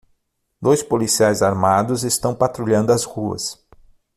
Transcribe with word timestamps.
Dois 0.59 0.81
policiais 0.81 1.43
armados 1.43 2.03
estão 2.03 2.33
patrulhando 2.33 2.91
as 2.91 3.03
ruas. 3.03 3.63